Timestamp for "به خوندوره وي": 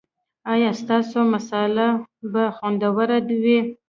2.31-3.59